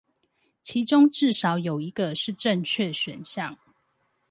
[0.63, 3.55] 其中至少有一個是正確選項